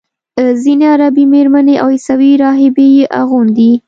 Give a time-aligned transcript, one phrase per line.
[0.63, 3.71] ځینې عربي میرمنې او عیسوي راهبې یې اغوندي.